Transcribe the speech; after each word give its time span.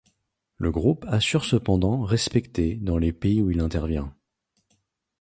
Le 0.57 0.71
groupe 0.71 1.05
assure 1.07 1.45
cependant 1.45 2.01
respecter 2.01 2.73
dans 2.73 2.97
les 2.97 3.13
pays 3.13 3.39
où 3.43 3.51
il 3.51 3.59
intervient. 3.59 4.15